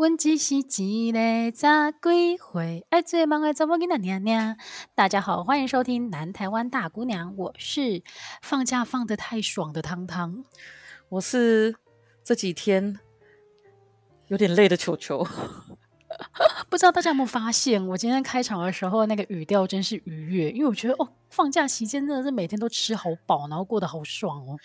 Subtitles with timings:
[0.00, 1.18] 问只是一个
[1.50, 4.56] 十几岁，爱做梦的查某囡仔娘娘。
[4.94, 8.02] 大家好，欢迎收听《南台湾大姑娘》，我是
[8.40, 10.42] 放假放得太爽的汤汤，
[11.10, 11.76] 我是
[12.24, 12.98] 这几天
[14.28, 15.26] 有点累的球球。
[16.68, 24.56] 不知道大家有没有发现，我今天开场的时候那个语调真是愉悦，因为我觉得哦，放假期间真的是每天都吃好饱，然后过得好爽哦。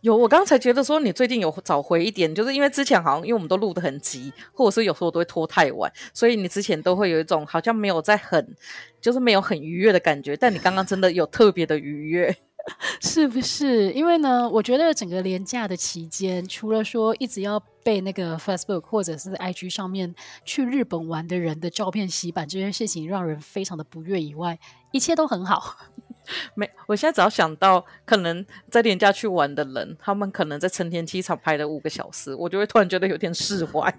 [0.00, 8.54] 有，我刚才觉得说你最近有找回一点，就是因为之前好像因为我们都录得很急，或者是有时候都会拖太晚，所以你之前都会有一种好像没有在很，
[9.00, 12.36] 就是没有很愉悦的感觉，但你刚刚真的有特别的愉悦。
[13.00, 13.92] 是不是？
[13.92, 24.58] 因为呢，我觉得整个连假的期间，除了说一直要被那个 Facebook 或者是 IG 上面去日本玩的人的照片洗版这件事情让人非常的不悦以外，
[24.92, 25.76] 一切都很好。
[26.54, 33.92] 没，我现在只要想到可能在连假去玩的人，他们可能在成田机场排了五个小时，我就会突然觉得有点释怀。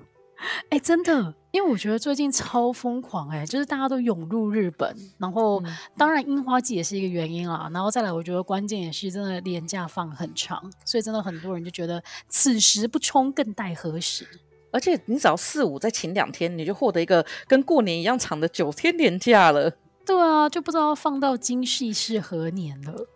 [0.69, 14.27] 哎，真的，因为我觉得最近超疯狂，哎，就是大家都涌入日本，然后、嗯、当然樱花季也是一个原因啦，然后再来，我觉得关键也是真的连假放很长，所以真的很多人就觉得此时不冲更待何时？
[14.71, 19.71] 而且你只要四五再请两天，你就获得一个跟过年一样长的九天年假了。
[20.05, 23.07] 对啊，就不知道放到今夕是何年了。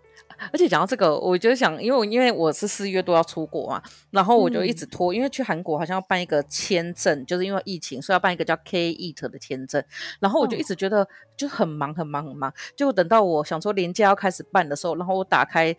[0.52, 9.83] 而且讲到这个，我就想，因为我因为我是四月多要出国嘛，然后我就一直拖，嗯、因为去韩国好像要办一个签证，就是因为疫情，所以要办一个叫 K-EAT 的签证，
[10.19, 15.75] 然后我就一直觉得就很忙很忙很忙，就等到我想说连假要开始办的时候，然后我打开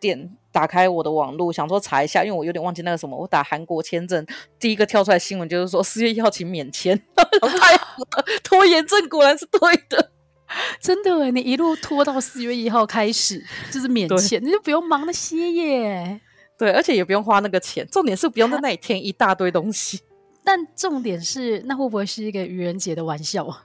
[0.00, 4.24] 电，打开我的网络，想说查一下，因为我有点忘记那个什么，我打韩国签证，
[4.58, 10.12] 第一个跳出来新闻就是说四月一号请免签，太好了，拖延症果然是对的。
[10.80, 16.20] 真的哎，你一路拖到四月一号开始， 就是免签，你就不用忙那些耶。
[16.58, 20.00] 对，而且也不用花那个钱，重点是不用在那里填一大堆东西。
[20.42, 23.64] 但重点是，那会不会是一个愚人节的玩笑啊？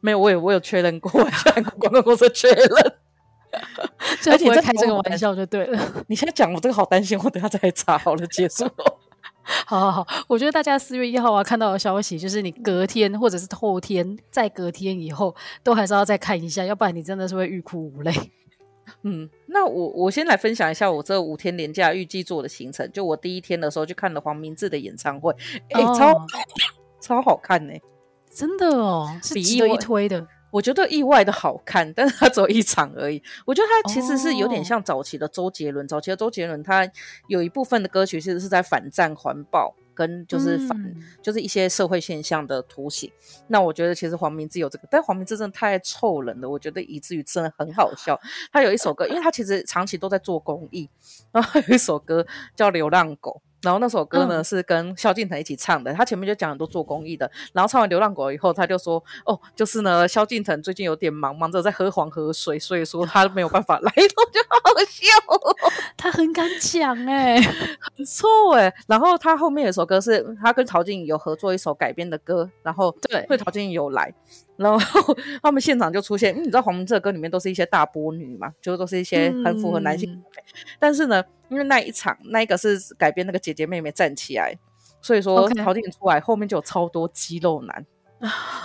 [0.00, 2.68] 没有，我有我有确认过，我韩国广告公司确认，
[4.30, 6.04] 而且在开这个玩笑就对了。
[6.06, 8.64] 你现在讲我这个好担心，我等下再来查好了结束。
[9.66, 18.12] 好好好，我觉得大家四月一号啊看到的消息，就是你隔天或者是后天，再隔天以后，都还是要再看一下，要不然你真的是会欲哭无泪。
[19.02, 22.90] 嗯，那我我先来分享一下我这五天连假预计做的行程。
[22.92, 25.34] 就我第一天的时候去看了黄明志的演唱会，
[25.70, 26.26] 哎、哦，超
[27.00, 27.82] 超好看呢、欸，
[28.32, 30.26] 真的哦，是值得一推的。
[30.50, 33.22] 我觉得意外的好看，但是它只有一场而已。
[33.44, 35.84] 我觉得它其实是有点像早期的周杰伦。
[35.84, 36.90] 哦、早期的周杰伦，他
[37.28, 43.10] 有一部分的歌曲其实是在反战环保，跟就是反、嗯、就是一些社会现象的图形。
[43.48, 48.20] 那我觉得其实黄明志有这个，但黄明志真的太臭人了，我觉得以至于真的很好笑。
[48.52, 50.88] 他有一首歌，因为他其实长期都在做公益，
[51.32, 53.40] 然后有一首歌叫《流浪狗》。
[53.62, 63.92] 然后那首歌呢、嗯、是跟萧敬腾一起唱的，他前面就讲很多做公益的，然后唱完《流浪狗》以后，他就说：“哦，就是呢，萧敬腾最近有点忙，忙着在喝黄河水，所以说他没有办法来。
[63.96, 65.56] ”我就好笑、哦，
[65.96, 67.42] 他很敢讲哎、欸，
[67.96, 68.72] 很错哎。
[68.86, 74.12] 然后他后面有首歌是他跟陶晶莹有合作一首改编的歌，然后对，会陶晶莹有来，
[74.60, 80.22] 然后 他们现场就出现，因为你知道黄明志的歌里面都是一些大波女嘛，就都是一些很符合男性、嗯，
[80.78, 81.22] 但是呢。
[81.50, 84.56] 因为那一场，那一个是改编那个姐姐妹妹站起来，
[85.02, 87.84] 所以说陶晶莹出来，后面就有超多肌肉男，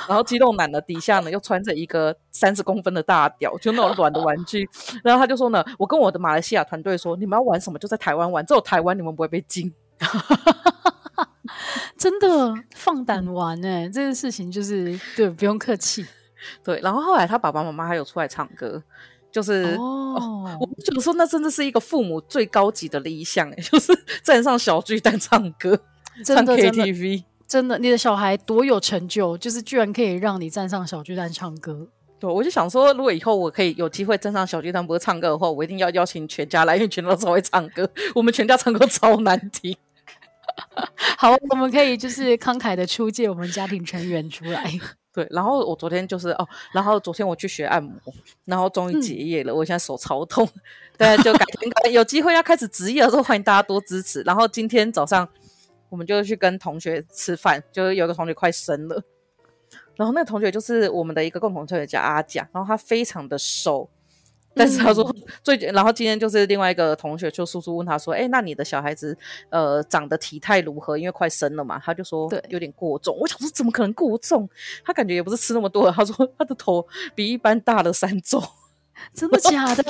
[0.08, 4.70] 然后肌肉男的底下呢又穿着一个三十公分的大屌，就那种软的玩具，
[5.04, 9.74] 然后他就说呢，我跟我的马来西亚团队说，你们要玩什么就在台湾玩，只有台湾你们不会被禁，
[11.98, 16.06] 真的 放胆玩哎、欸，这件事情就是对，不用客气，
[16.64, 18.82] 对，然后后来他爸爸妈妈还有出来唱歌。
[19.32, 23.92] 就是哦，哦， 我觉得说那真的是一个父母最高级的理想，就是
[24.24, 25.78] 站上小巨蛋唱歌，
[26.24, 31.86] 唱 KTV，真的，你的小孩多有成就，就是居然可以让你站上小巨蛋唱歌。
[32.18, 39.76] 对，我就想说，如果以后我可以有机会站上小巨蛋，不会唱歌的话，我一定要邀请全家来，因为全家都会唱歌，我们全家唱歌超难听。
[41.18, 44.64] 好，我们可以就是慷慨的出借我们家庭成员出来。
[45.14, 48.00] 对，然后我昨天就是哦，然后昨天我去学按摩，
[48.44, 49.54] 然后终于结业了。
[49.54, 50.48] 嗯、我现在手超痛，
[50.98, 54.22] 对，就改天有机会要开始职业的时候，欢迎大家多支持。
[54.24, 55.28] 然后今天早上
[55.88, 59.02] 我们就去跟同学吃饭，就是有个同学快生了，
[59.96, 63.90] 然后那个同学就是我们的一个共同同学叫阿甲，然后他非常的瘦。
[64.58, 65.14] 但是他说
[65.44, 69.16] 最、嗯，然后今天就是另外一个同学，就叔叔问他说：“哎，那你的小孩子，
[69.50, 70.98] 呃，长得体态如何？
[70.98, 74.50] 因为快生了嘛。”他就说：“对，有点过重。”我想说，怎么可能过重？
[74.86, 75.92] 他感觉也不是吃那么多。
[75.92, 78.42] 他说他的头比一般大了三周，
[79.14, 79.84] 真的假的？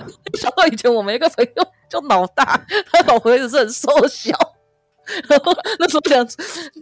[0.34, 4.32] 想到以前我们一个朋友叫老大，他老婆也是很瘦小。
[5.28, 6.26] 然后那时候想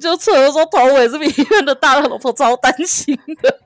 [0.00, 3.58] 就测的时候头尾是比医院的大，老婆超担心的。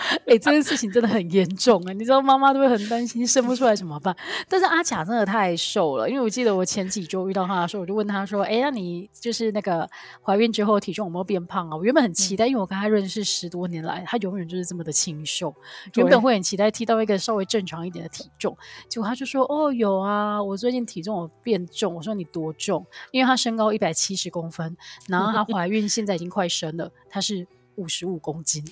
[0.26, 1.92] 哎、欸，这件事情真的很严重啊！
[1.92, 4.14] 你知道妈妈都会很担心生不出来怎么办？
[4.48, 9.88] 但是阿卡真的太瘦了，因为我记得我前几周遇到他的时候，我就问他说：“哎、欸，那你就是那个
[10.24, 15.54] 怀孕之后体重有没有变胖啊？”我原本很期待，因为我跟他认识十多年来，他永远就是这么的清瘦，
[15.94, 18.56] 原本会很期待踢到一个稍微正常一点的体重，
[18.88, 24.76] 结果他就说：“哦，有啊，我最近体重有变重。”我说：“你多重？”因为他身高一百七十公分，
[25.08, 28.64] 然后他怀孕现在已经快生了，他是五十五公斤。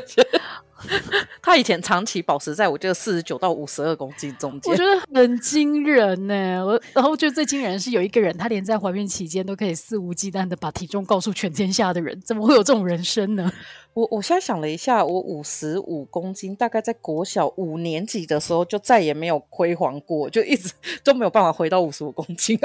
[1.42, 6.64] 他以前长期保持在我这个四十九到五十二公斤中间，我觉得很惊人呢。
[6.64, 13.50] 我然后就最惊人的是有一个人，他连在怀孕期间都可以肆无忌惮的把体重告诉全天下的人，怎么会有这种人生呢？
[13.94, 20.70] 我我现在想了一下，我五十五公斤，大概在国小五年级的时候就再也没有辉煌过，就一直
[21.02, 22.58] 都没有办法回到五十五公斤，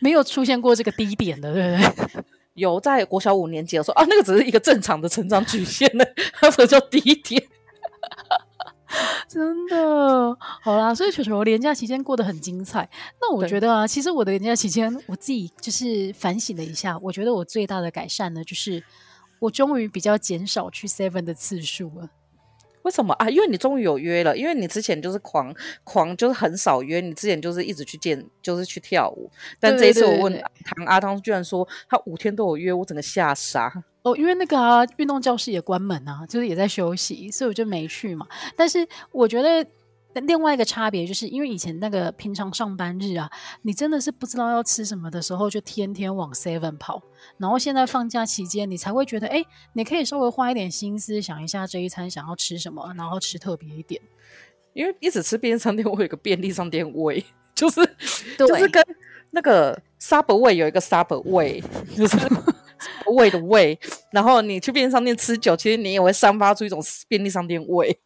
[0.00, 2.24] 没有出现过这个低点的，对不对？
[2.54, 6.04] 有在国小五年级的时候啊，那个只是一个正常的成长曲线呢，
[6.34, 7.42] 它不叫低点。
[9.28, 12.90] 真的好啦，所以球球连假期间过得很精彩。
[13.20, 18.82] 那我觉得啊，其实我的连假期间，我自己就是反省了一下，我觉得我最大的改善呢，就是
[19.38, 22.10] 我终于比较减少去 Seven 的次数了。
[22.82, 23.28] 为什么啊？
[23.28, 25.54] 因为你终于有约了，因为你之前就是狂
[25.84, 27.00] 狂，就是很少约。
[27.00, 29.30] 你之前就是一直去见，就是去跳舞。
[29.58, 33.82] 但这一次我问唐阿汤，居然说他五天都有约，我整个吓傻。
[34.02, 38.26] 哦，因为那个啊，运动教室也关门啊，就是也在休息，所以我就没去嘛。
[38.56, 39.66] 但是我觉得。
[40.12, 43.30] 但另外一个差别就是，因为以前那个平常上班日啊，
[43.62, 47.02] 你真的是不知道要吃什么的时候，就天天往 Seven 跑。
[47.38, 54.00] 然后现在放假期间，你才会觉得，哎，你可以稍微花一点心思想一下这一餐想要吃什么，然后吃特别一点。
[54.72, 57.24] 因为一直吃便利商店，我有个便利商店味，
[57.54, 57.80] 就是
[58.38, 58.84] 就是跟
[59.30, 61.62] 那个 Subway 有一个 Subway，
[61.96, 62.16] 就是
[63.06, 63.78] 胃的胃。
[64.12, 68.00] 然后你去便利商店吃久，其实你也会散发出一种便利商店胃。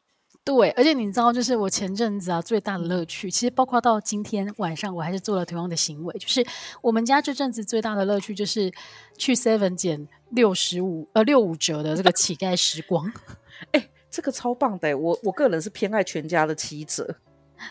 [0.44, 6.44] 对，而且你知道，就是我前阵子啊最大的乐趣，其实包括到今天晚上，我还是做了同样的行为，就是
[6.82, 8.70] 我们家这阵子最大的乐趣就是
[9.16, 13.10] 去 Seven 捡六十五呃六五折的这个乞丐时光。
[13.72, 14.96] 哎，这个超棒的！
[14.98, 17.16] 我我个人是偏爱全家的七折，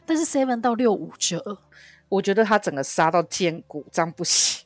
[0.04, 1.60] 但是 Seven 到六五折，
[2.10, 4.66] 我觉得它整个杀到肩骨，这样不行。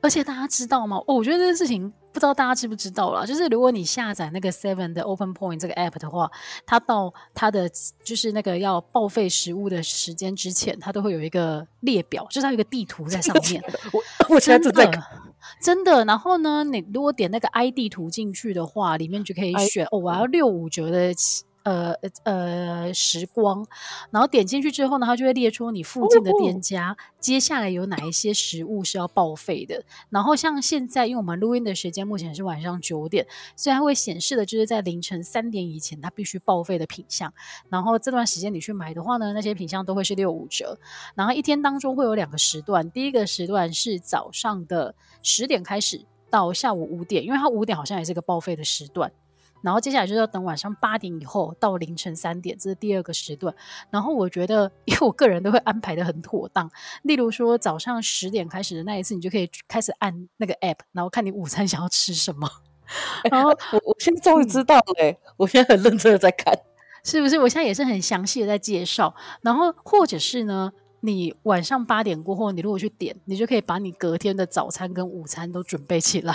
[0.00, 0.96] 而且大家知道吗？
[1.06, 1.92] 哦，我觉得这件事情。
[2.16, 6.30] 不知道大家知不知道啦，就是如果你下载那个 Seven 的 Open Point 这个 app 的话，
[6.64, 7.70] 它到它的
[8.02, 13.62] 就是那个要报废食物的时间之前，它都会有一个列表，就是它有一个地图在上面。
[13.92, 14.90] 我我现在正在
[15.60, 16.06] 真的。
[16.06, 21.14] 然后呢，你如果点那个 i 地图进去的话，里面就可以选哦，我要六五折的。
[21.66, 21.92] 呃
[22.22, 23.66] 呃，时光，
[24.12, 29.82] 然后点进去之后呢，它就会列出你附近的店家，哦、接下来有哪一些食物是要报废的。
[30.08, 33.26] 然后像现在，因为我们录音的时间目前是晚上九点，
[33.56, 37.34] 所以它会显示的就是在凌晨三点以前它必须报废的品项。
[37.68, 40.78] 然后这段时间你去买的话呢，那些品项都会是六五折。
[41.16, 49.10] 然后一天当中会有两个时段，第一个时段是早上的十点开始到下午五点，因为它五点好像也是个报废的时段。
[49.66, 53.52] 然后接下来就是要等晚上八点以后到凌晨三点，这是第二个时段。
[53.90, 56.70] 然后我觉得，因为我个人都会安排的很妥当。
[57.02, 62.48] 例如说早上十点开始的那一次，你就可以开始按那个 app，然后看你午餐想要吃什么。
[63.28, 66.56] 然后我我现在终于知道了，嗯，我现在很认真的在看，
[67.02, 67.36] 是不是？
[67.40, 69.12] 我现在也是很详细的在介绍。
[69.42, 76.34] 然后或者是呢，你晚上八点过后，你如果去点，你就可以把你隔天的早餐跟午餐都准备起来。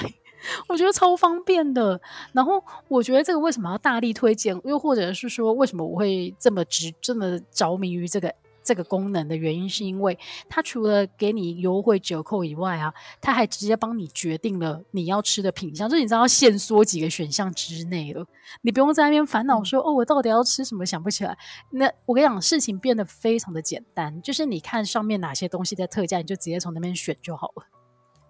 [0.67, 1.99] 我觉得超方便的，
[2.33, 8.33] 然后我觉得这个为什么要大力推荐，又或者是说为什么我会这么执这么着迷于这个
[8.63, 10.17] 这个功能的原因，是因为
[10.47, 18.25] 它除了给你优惠折扣以外啊，它还直接帮你决定了你要吃的品相，就是你知道限缩几个选项之内了，
[18.61, 21.35] 你不用在那边烦恼说、嗯、哦，我到底要吃什么想不起来。
[21.71, 27.80] 那我跟你讲，事情变得非常的简单，就是你看上面哪些东西在特价，你就直接从那边选就好了。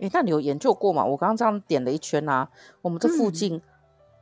[0.02, 1.06] 诶，那你有研究过吗？
[1.06, 2.48] 我刚刚这样点了一圈啊，
[2.82, 3.62] 我们这附近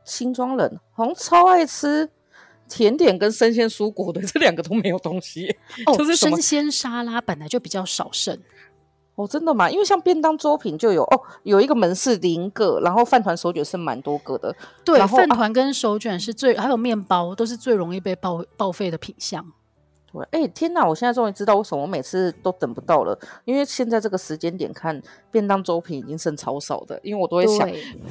[0.04, 2.08] 新庄人好像超爱吃
[2.68, 5.56] 甜点跟生鲜蔬果的，这两个都没有东西。
[5.86, 8.38] 哦， 就是生鲜沙拉本来就比较少剩。
[9.16, 9.68] 哦，真的吗？
[9.70, 14.54] 因为像便当粥品就有哦，有一个门市零个，然后饭团手卷是蛮多个的。
[14.84, 19.44] 对，饭团跟手卷是最，还有面包都是最容易被报报废的品项。
[20.12, 20.84] 对，哎、欸，天哪！
[20.86, 25.00] 我现在终于知道为什么我每次都等不到了，因为现在这个时间点看
[25.30, 27.70] 便当周品已经剩超少的，因为我都会想，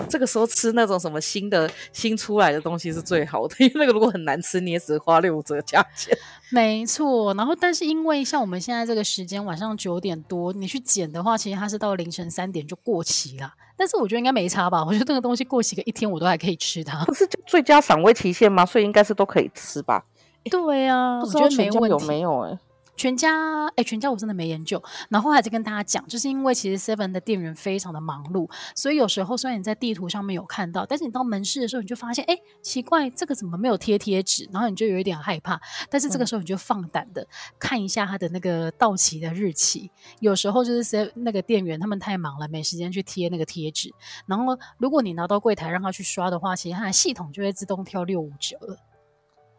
[0.09, 6.17] 这个时候吃那种什么新的新出来的东西是最好的，因为那个如果很难吃，你也只花六折价钱。
[6.51, 13.53] 没错，然后但是因为像我们现在这个时间晚上九点多，你去捡的话，其实它是到凌晨三点就过期了。
[13.77, 14.83] 但是我觉得应该没差吧？
[14.83, 18.65] 我觉得那个东西过期个一天我都还可以吃它，不是就最佳赏味期限吗？
[18.65, 20.03] 所以应该是都可以吃吧。
[20.45, 22.05] 对啊，不知道我觉得没问题。
[22.05, 22.59] 有没有哎、欸，
[22.95, 24.81] 全家哎，全家我真的没研究。
[25.09, 34.49] 然后还在跟大家讲，就是因为其实 Seven 的店员非常的忙碌，所以有时候虽然你在地图上面有看到，但是你到门市的时候，你就发现哎，奇怪，这个怎么没有贴贴纸？
[34.51, 35.61] 然后你就有一点害怕。
[35.89, 37.25] 但是这个时候你就放胆的
[37.57, 39.91] 看一下他的那个到期的日期。
[40.19, 43.93] 有时候就是 Seven 那个店员他们太忙了，没时间去贴那个贴纸。
[44.25, 48.77] 然后如果你拿到柜台让他去刷的话，其实它的系统就会自动跳六五折了。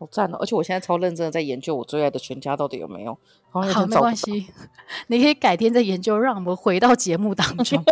[0.00, 0.38] 好赞哦！
[0.40, 3.18] 而且我现在超认真的在研究我最爱的全家到底有没有。
[3.50, 4.46] 好，没关系，
[5.08, 6.18] 你可以改天再研究。
[6.18, 7.84] 让我们回到节目当 中，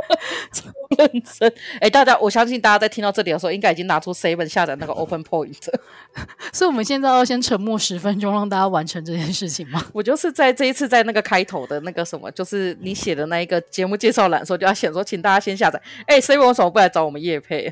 [0.53, 0.65] 超
[0.97, 1.53] 认真。
[1.75, 5.59] 哎、欸，大家，我相信大家在听到这里的时候，应该已经拿出 Seven 下载那个 Open Point。
[6.51, 9.85] 所以我们现在要先沉默十分钟，让大家完成这件事情吗？
[9.93, 15.79] 我就是在这一次在那个开头的那个什么，就是你写的那一个节目介绍栏的时候，就要写说，请大家先下载。
[16.07, 17.71] 哎、欸，Seven 为什么不来找我们叶配？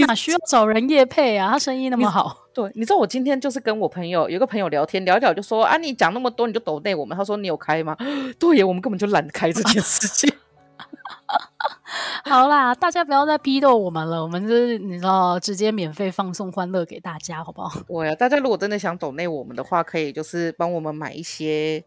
[0.00, 1.50] 他哪需要找人夜配啊？
[1.52, 2.44] 他生意那么好。
[2.54, 7.16] 对，你知道我今天就是跟我朋友有个朋友聊天，聊一聊就说啊，你讲那么多，你就抖内我们。
[7.16, 7.96] 他说你有开吗？
[8.38, 10.32] 对耶，我们根本就懒得开这件事情。
[12.24, 17.80] 好啦，大家不要再批斗我们了，我们就是你知道，直接免费放送欢乐给大家，好不好？
[17.86, 21.84] 对呀，大家如果真的想抖内我们的话，可以就是帮我们买一些，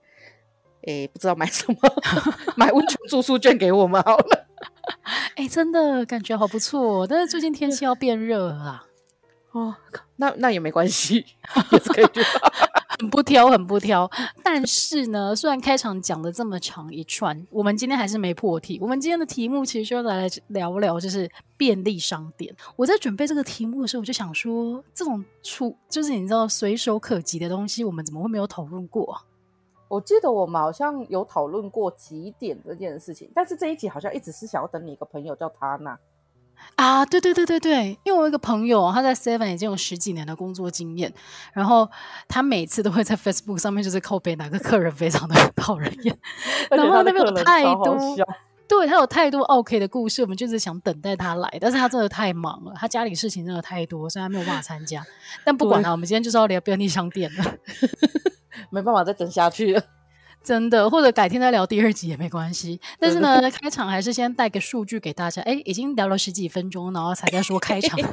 [0.86, 1.78] 诶，不知道买什么，
[2.56, 4.47] 买温泉住宿券给我们好了。
[5.36, 8.84] 哎，真的感觉好不错，但是最近天气要变热了啦。
[9.52, 9.76] 哦，
[10.18, 11.26] 那那也没关系，
[11.72, 12.22] 也是可以去。
[13.00, 14.10] 很不挑，很不挑。
[14.44, 18.80] 但是呢，虽然开场讲了这么长一串，我们今天还是没破题。
[18.82, 22.56] 我们今天的题目其实就来聊聊，就是便利商店。
[22.76, 29.22] 我在准备这个题目的时候，我就想说，这种出就是你知道随手可及的东西，我们怎么会没有讨论过啊？
[29.88, 35.98] 我记得我们好像有讨论过几点这件事情，但是这一集好像一直是想要等你一个朋友叫他那。
[36.76, 41.14] 啊，对对对对对，因为我有一个朋友，他在 Seven 已经有十几年的工作经验，
[41.54, 41.88] 然后
[42.28, 46.18] 他每次都会在 Facebook 上面就是靠背哪个客人非常的讨人厌，
[46.72, 47.96] 然后那边有太多，
[48.68, 55.06] 对他有太多 OK 的故事，我们就是想等待他来，但是他真的太忙了，他家里事情真的太多，所以他没有办法参加。
[55.44, 57.56] 但不管他，我们今天就是要聊便利商店了，
[58.70, 59.82] 没办法再等下去了。
[60.44, 62.80] 真的，或者改天再聊第二集也没关系。
[63.00, 65.42] 但是呢，开场还是先带个数据给大家。
[65.42, 68.00] 哎，已经聊了十几分钟，然后才在说开场。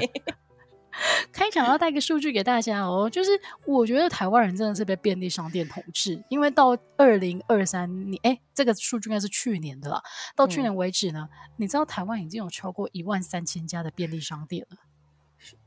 [1.32, 3.30] 开场要带个数据给大家哦，就是
[3.66, 10.02] 我觉得台湾人真的是被便利商店统治，因为到二零二三年，哎，这个数据应该是去年的了。
[10.36, 14.76] 到去年为止呢，嗯、你知道台湾已经有超过一万三千家的便利商店了。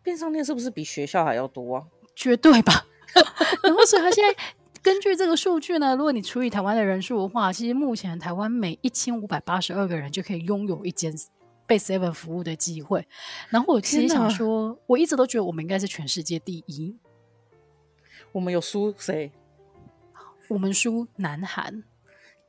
[0.01, 1.83] 便利商店是不是比学校还要多啊？
[2.15, 2.85] 绝对吧。
[3.63, 4.35] 然后所以他现在。
[4.83, 11.13] 根据这个数据呢，如果你除以台湾的人数的话，其实目前台湾每一千五百八十二个人就可以拥有一间
[11.67, 13.07] 被 Seven 服务的机会。
[13.49, 16.97] 然后我其实想说，我一直都觉得我们应该是全世界第一。
[18.31, 19.31] 我们有输谁？
[20.47, 21.83] 我们输南韩。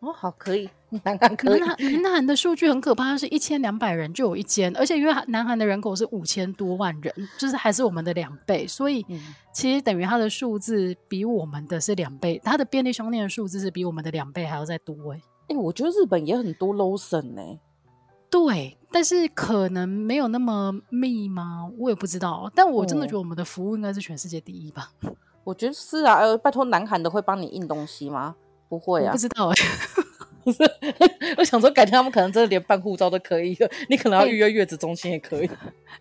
[0.00, 0.70] 哦，好，可以。
[1.02, 1.58] 南韩可以。
[1.58, 9.04] 南韩南韩的数据很可怕，是一千两百人就有一间，而且因为南韩的人口是五千多万人，就是还是我们的两倍，所以
[9.52, 15.20] 其实等于它的数字比我们的是两倍，它的便利商店的数字是比我们的两倍还要再多哎。
[15.48, 17.60] 哎、欸，我觉得日本也很多 Lawson 呢、欸。
[18.30, 21.70] 对，但是可能没有那么密吗？
[21.78, 22.50] 我也不知道。
[22.54, 24.90] 但我真的觉得我们的服务应该是全世界第一吧？
[25.02, 25.14] 哦、
[25.44, 26.18] 我觉得是啊。
[26.18, 28.34] 呃，拜托，南韩的会帮你印东西吗？
[28.68, 29.64] 不会啊，不知道哎、欸。
[31.36, 33.70] 我想说，改天他们可能真的连办护照都可以了。
[33.90, 35.50] 你可能要预约月子中心也可以。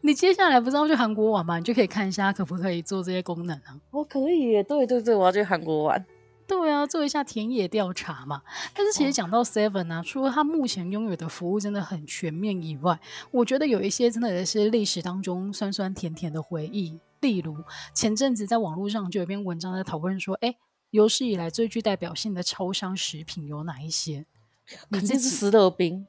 [0.02, 1.58] 你接下来不是要去韩国玩吗？
[1.58, 3.76] 你就可以看一下可不可以做这些功能啊。
[3.92, 6.06] 我、哦、可以耶，对对对，我要去韩国玩。
[6.48, 8.42] 对啊，做一下田野调查嘛。
[8.74, 13.00] 但是其实讲到 Seven 啊，除了它目前拥有的服务真的很全面以外，
[13.32, 17.00] 我觉得有一些真的也是历史当中酸酸甜甜的回忆。
[17.20, 17.58] 例如
[17.94, 20.56] 前阵子在网络上就有一篇文章在讨论说，哎。
[20.92, 24.26] 有史以来最具代表性的超商食品有哪一些？
[24.90, 26.08] 肯定是思乐冰。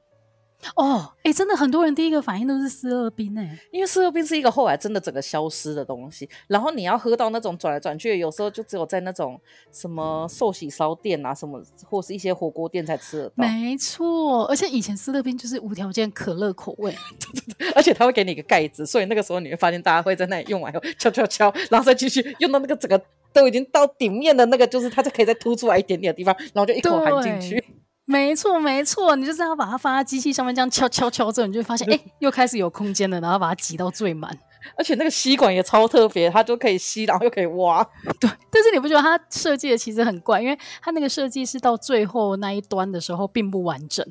[0.75, 6.29] 哦，哎、欸，真的很多人第一个反应都是思乐冰哎，因为思乐冰是一个后来真的整个消失的东西。
[6.47, 9.39] 然后你要喝到那种转来转去，有时候就只有在那种
[9.71, 13.33] 什么寿喜烧店啊，什么或是一些火锅店才吃得到。
[13.37, 16.93] 没错，而且以前思乐冰就是无条件可乐口味，
[17.73, 23.01] 而且他会给你一个盖子，所以那个时候你会发现大家会在那里用完后敲敲敲，然后再继续用到那个整个
[23.31, 27.63] 都已经到顶面的那个，就是它就可以再凸出来一点点的地方，然后就一口含进去。
[28.09, 34.35] 没错，没错，你就是要把它放在机器上面，这样敲敲敲之后，你就会发现，哎、欸，又开始有空间了，然后把它挤到最满。
[34.75, 37.83] 而且那个吸管也超特别，它就可以吸，然后又可以挖。
[38.19, 40.41] 对，但是你不觉得它设计的其实很怪？
[40.41, 44.03] 因为它那个设计是到最后那一端的时候并不完整，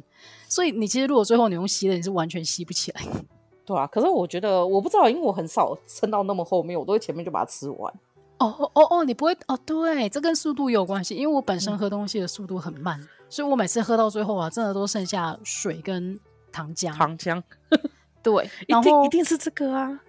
[0.48, 3.02] 所以你其实如果最后你用吸的，你是完全吸不起来。
[3.66, 7.92] 对啊，可是我觉得我不知道，因为我很少撑到那么后面，我都会前面就把它吃完。
[8.38, 9.58] 哦哦哦哦，你不会哦？
[9.66, 16.18] 对，这跟速度有关系，因为我本身喝东西的速度很慢，嗯、所以我每次喝到最后啊，真的都剩下水跟
[16.50, 16.92] 糖浆。
[16.94, 17.42] 糖浆，
[18.22, 20.00] 对，一定一定是这个啊。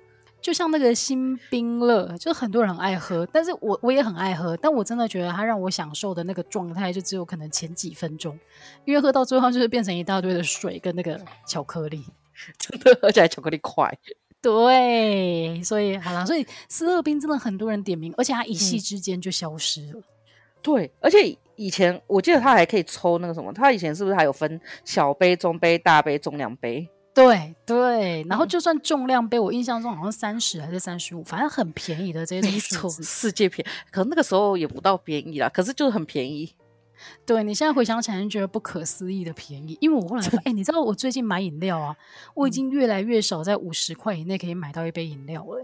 [0.42, 8.40] 就像那个新冰乐，就很多人很爱喝，但是我我也很爱喝，但我真的觉得它让我享受的那个状态，就只有可能前几分钟，
[8.86, 12.06] 因为喝到最后就是变成一大堆的水跟那个巧克力，
[12.58, 13.94] 真的喝起来巧克力块。
[14.42, 20.00] 对，所以好了，所以斯乐冰真的很多人点名，而且它一夕之间就消失了。
[20.00, 20.04] 嗯。
[20.62, 26.88] 对，而且以前我记得他还可以抽那个什么，他以前是不是还有分小杯、中杯、大杯、重量杯？
[27.14, 33.70] 对对，然后就算重量杯，我印象中好像三十还是三十五，反正很便宜的这些东西，世界便宜。
[33.92, 36.56] 可能那个时候也不到便宜啦，可是就是很便宜。
[37.26, 39.78] 对，你现在回想起来，就觉得不可思议的便宜。
[39.82, 41.94] 因为我后来发现，哎，你知道我最近买饮料啊，
[42.36, 45.62] 我已经越来越少在五十块以内可以买到一杯饮料了。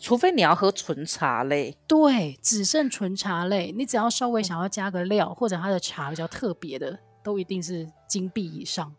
[0.00, 3.72] 除非你要喝纯茶类，对，只剩纯茶类。
[3.76, 8.94] 你只要稍微想要加个料，或者它的茶比较特别的，都一定是金币以上。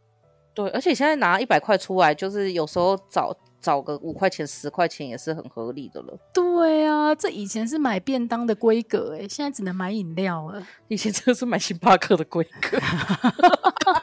[0.53, 6.17] 对，而且现在拿一百块出来，就是有时候找找个五块钱、十块钱也是很合理的了。
[6.33, 10.61] 对啊，这以前是买便当的规格，哎，现在只能买饮料了。
[10.89, 12.77] 以前真的是买星巴克的规格，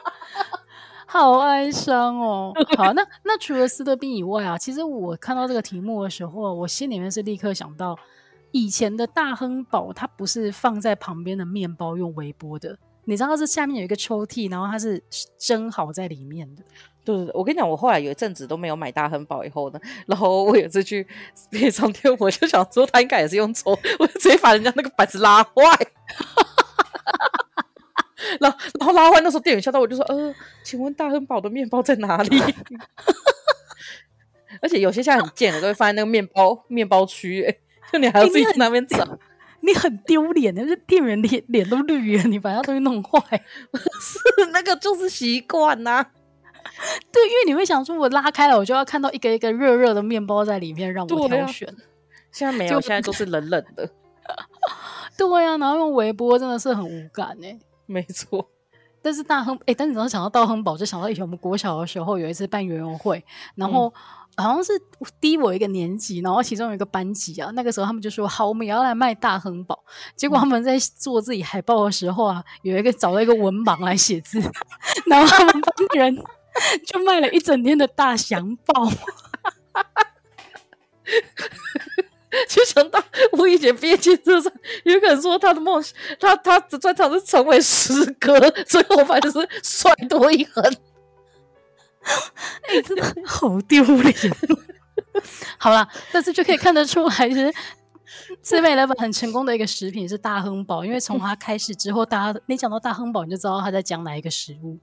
[1.17, 2.53] 好哀伤哦。
[2.77, 7.97] 好，那那除了斯德宾以外啊，其实我看到这个题目的时候，我心里面是立刻想到，
[8.51, 12.77] 以前的大亨堡，它不是放在旁边的面包用微波的。
[13.05, 15.01] 你知道这下面有一个抽屉，然后它是
[15.39, 16.63] 蒸好在里面的。
[17.03, 21.07] 对对对，我跟你讲，我后来有一阵子都没有买大亨堡以后呢，然后我有一次去
[21.49, 25.51] 便利商店，我就想说他应该也是用抽， 我就直接把人家那个板子拉坏。
[28.39, 32.39] 然后然后拉完，那时候店员吓到我就说：“呃，请问大亨堡的面包在哪里？”
[34.61, 37.59] 而且有些现在很贱我，都会放在那个面包面包区，
[37.91, 39.05] 就你还要自己去那边找。
[39.61, 43.19] 你很丢脸的，就是店员脸脸都绿了，你把他东西弄坏，
[43.99, 46.05] 是那个就是习惯呐。
[47.11, 51.67] 对，因为你会想说，我拉开了，我就要看到一个一个热热的面包在里面让我挑选。
[52.31, 53.89] 现在没有，现在都是冷冷的。
[55.17, 57.59] 对呀、啊，然后用微波真的是很无感哎、欸。
[57.87, 58.51] 没错，
[59.01, 63.87] 但是大亨哎、欸，但是只要想到大亨堡，就想到以前我们国小的时候有一次办园游会，然后。
[63.87, 63.93] 嗯
[64.39, 64.71] 好像是
[65.19, 69.83] 低我一个年级，然后其中有一个班级啊，那个时候他们就说：“好，我们也要来卖大亨堡。”
[70.15, 74.39] 结果他们在做自己海报的时候啊，有一个找了一个文盲来写字，
[75.09, 76.15] 然后他们班人
[76.85, 78.83] 就卖了一整天的大祥报。
[82.49, 83.01] 就想到
[83.33, 84.51] 我以前毕业纪念册上
[84.83, 85.83] 有个人说他的梦，
[86.19, 88.37] 他他的专长是成为诗歌，
[88.67, 90.63] 所以我反正就是帅多一横。
[92.67, 94.13] 哎、欸，真的好丢脸！
[95.57, 97.53] 好了，但是就可以看得出来，是
[98.43, 104.77] Seven-Eleven 很成功的一个食品是大亨堡，因为从他开始之后，大家你讲到大亨堡，你就知道他在讲哪一个食物。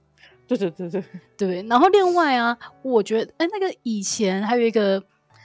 [0.47, 1.03] 对对对对
[1.37, 1.63] 对。
[1.67, 5.01] 然后另外啊，我觉得哎、欸，那个以前还有一个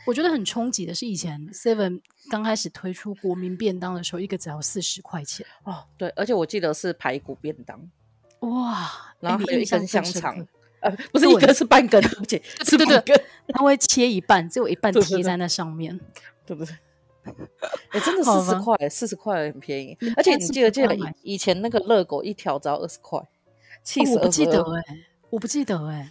[0.07, 5.85] 我觉得很冲击的是，以前 Seven 刚开始推出国民便当的时候，一个只要四十块钱哦。
[5.97, 7.79] 对，而且我记得是排骨便当，
[8.41, 10.47] 哇，然后还有一根香肠。
[10.81, 16.01] 呃，不是一根，是半根，对不起， 是半根，它会切一半，只有一半 贴在那上面，
[16.47, 16.75] 对不对？
[17.91, 19.95] 哎，真的四十块，四十块很便宜。
[20.17, 23.21] 而且你记得记得以前那个热狗一条只要二十块，
[23.83, 24.15] 气死！
[24.15, 24.83] 我不记得哎，
[25.29, 26.11] 我不记得哎，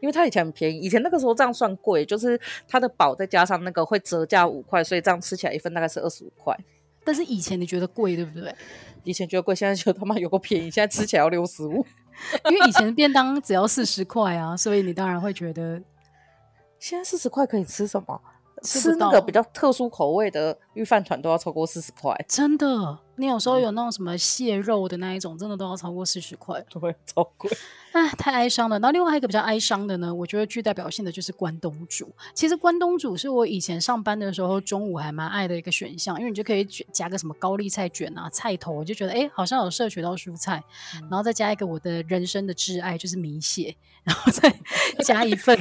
[0.00, 6.56] 因为它以前很便宜，以前那个时候这样算贵，就是它的堡再加上那个会折价五块，所以这样吃起来一份大概是二十五块。
[7.04, 8.54] 但是以前你觉得贵，对不对？
[9.04, 11.86] 以前觉得贵，现在觉得他妈有个便宜，现在吃起来要六十五。
[12.50, 15.80] 因为以前便当只要四十块啊，所以你当然会觉得，
[16.80, 18.20] 现在四十块可以吃什么？
[18.62, 22.98] 吃那个比较特殊口味的御饭团都要超过四十块，真的。
[23.16, 27.50] 你有时候有那种什么蟹肉的那一种，真的都要超过四十块，对，超贵。
[27.96, 28.78] 哎，太哀伤了。
[28.78, 32.12] 然后另外一个比较哀伤的呢，我觉得具代表性的就是关东煮。
[32.34, 40.62] 其实关东煮是我以前上班的时候中午还蛮爱的一个选项，因为你就可以卷加个什么高丽菜卷啊、菜头，我就觉得哎，好像有摄取到蔬菜，
[40.96, 44.54] 嗯、然后再加一个我的人生的挚爱就是米血，然后再
[45.02, 45.58] 加一份。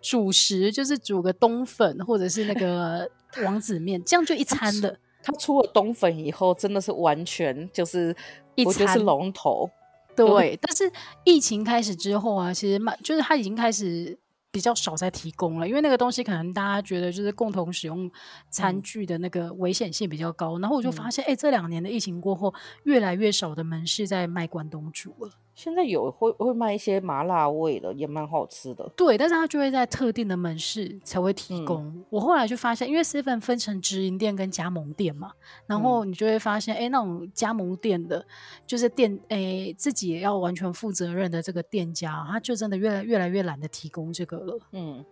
[0.00, 3.08] 主食就是煮个冬粉或者是那个
[3.44, 4.96] 王子面，这样就一餐的。
[5.22, 8.14] 它出了冬粉以后，真的是完全就是
[8.54, 9.68] 一我觉得是龙头。
[10.16, 10.90] 对，对，但是
[11.24, 14.18] 疫情开始之后啊，其实蛮就是它已经开始。
[14.54, 18.10] 比较少在提供了，因为那个东西可能大家觉得就是共同使用
[18.50, 22.52] 餐具的那个危险性比较高，嗯、然后我就发现，哎、嗯，这两年的疫情过后，
[22.84, 25.30] 越来越少的门市在卖关东煮了。
[25.54, 28.90] 现在有会会卖一些麻辣味的，也蛮好吃的。
[28.96, 31.84] 对，但是它就会在特定的门市才会提供。
[31.88, 35.32] 嗯、我后来就发现，因为 seven 分成直营店跟加盟店嘛，
[35.66, 38.24] 然后你就会发现，哎、嗯，那种加盟店的，
[38.66, 44.58] 就是店，哎，自己也要完全负责任的这个店家，他就真的越来越来越懒得提供这个了。
[44.72, 45.04] 嗯，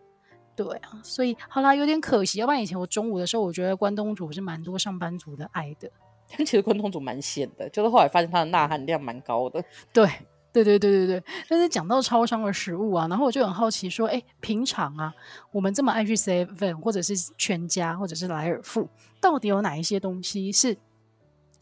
[0.56, 2.38] 对啊，所以好啦，有点可惜。
[2.38, 5.90] 要不然以前我中午的时候，我觉得关东煮是蛮多上班族的爱的。
[6.32, 9.62] 但 其实关东煮蛮咸的，就是后来发现它的钠含量蛮高的。
[9.92, 10.08] 对。
[10.52, 15.14] 对对对对对，但是讲到超商的食物啊，然后我就很好奇说，哎，平常啊，
[15.52, 18.88] 我们这么爱去 Seven 或者是全家或者是莱尔富，
[19.20, 20.76] 到底有哪一些东西是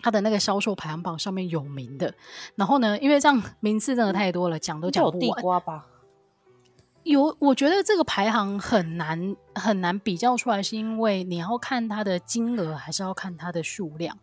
[0.00, 2.14] 它的那个销售排行榜上面有名的？
[2.54, 5.20] 然后呢，因为这样名次真的太多了，讲都讲不完。
[5.20, 5.86] 有地瓜吧？
[7.02, 14.18] 有，我觉得这个排行很难很难比较出来，是因为你要看它的金额，还是要看它的数量？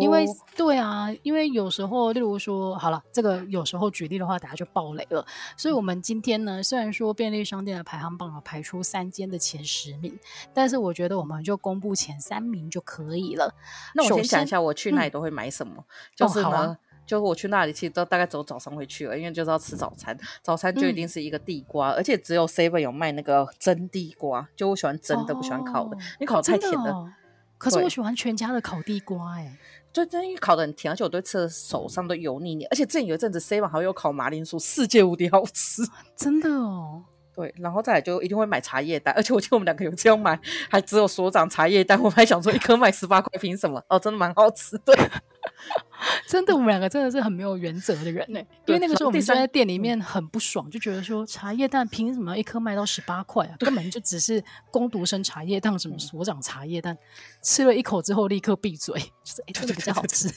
[0.00, 5.24] 因为对啊，因为有时候，例如说，好了，这个有时候举例的话，大家就爆雷了。
[5.56, 10.18] 所以，我们今天呢，虽然说便利商店的排行榜排出三间的前十名，
[10.52, 13.54] 但是我觉得我们就公布前三名就可以了。
[13.94, 27.14] 那我先想一下，我去那里都会买什么，嗯、就是呢，哦啊、就我去那里其实都大概走早上会去了，因为就是要吃早餐，早餐就一定是一个地瓜，嗯、而且只有 Seven 有卖那个蒸地瓜，就我喜欢蒸的，哦、不喜欢烤的，你烤的太甜了。
[27.62, 29.58] 可是我喜欢全家的烤地瓜、欸，哎，
[29.92, 32.64] 就真的烤的很甜，而且我对吃的手上都油腻腻。
[32.64, 35.82] 而且之前有一阵子 seven 还有烤马铃薯，世界无敌好吃，
[36.16, 37.04] 真的哦。
[37.32, 40.36] 对，然后再来就一定会买茶叶蛋，而且我记得我们两个有这样买，
[40.68, 43.80] 还只有所长茶叶蛋，我还想说一颗卖十八块，凭什么？
[43.88, 44.92] 哦，真的蛮好吃的。
[46.26, 48.40] 真的，我们两个真的是很没有原则的人呢。
[48.66, 53.54] 因为那个时候我们就在店里面很不爽，就觉得说茶叶蛋凭什么一颗卖到十八块啊？
[53.58, 56.96] 根本就只是工读生茶叶蛋，什么所长茶叶蛋，
[57.42, 60.32] 吃了一口之后立刻闭嘴，就是哎，这个比较好吃。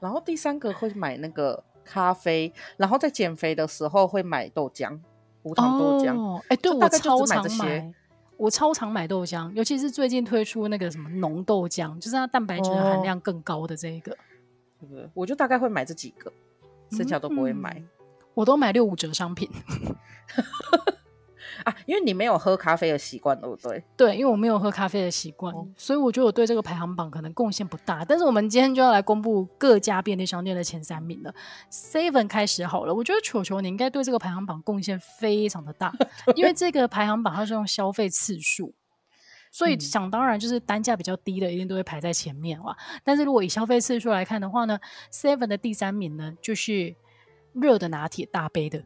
[0.00, 4.98] 然后第三个会买那个咖啡，然后在减肥的时候会买豆浆，
[5.42, 6.40] 无糖豆浆。
[6.48, 7.92] 哎，对，我超常买，
[8.36, 14.16] 我超常买豆浆，尤其是最近推出那个什么浓豆浆，就是它蛋白质含量更高的这一个。
[14.78, 15.08] 对不对？
[15.14, 16.30] 我就大概会买这几个，
[16.90, 17.72] 剩下都不会买。
[17.78, 17.88] 嗯、
[18.34, 19.50] 我都买六五折商品
[21.64, 23.82] 啊，因为你没有喝咖啡的习惯，对不对？
[23.96, 28.04] 对，因为我没有喝咖啡的习惯，哦、所以我觉得我对这个排行榜可能贡献不大。
[28.04, 31.34] 但是我们今天就要来公布各家便利商店的前三名了。
[31.70, 35.92] Seven 开始好了，我觉得球球你应该对这个排行榜贡献非常的大，
[36.36, 38.74] 因为这个排行榜它是用消费次数。
[39.52, 42.76] 所以想当然就是单价比较低的一定都会排在前面哇。
[43.02, 44.78] 但是如果以消费次数来看的话呢
[45.10, 46.94] ，Seven 的第三名呢就是
[47.54, 48.80] 热的拿铁大杯的，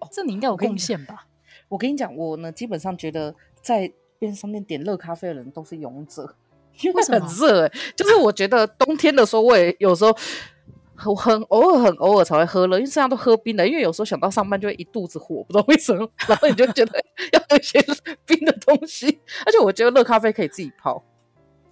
[0.00, 1.27] 哦，这你应该有贡献吧？
[1.68, 6.34] 我跟你讲，我呢基本上觉得在便利商店点热咖啡的人都是勇者，
[6.82, 7.72] 因为很热欸。
[7.94, 10.14] 就是我觉得冬天的时候，我也有时候。
[11.06, 13.64] 我很偶尔很偶尔才会喝了，因为身上都喝冰的。
[13.64, 17.00] 因为有时候想到上班就会一肚子火，不知道为什么，然后你就觉得
[17.32, 17.80] 要喝一些
[18.26, 19.06] 冰的东西。
[19.46, 21.00] 而且我觉得热咖啡可以自己泡。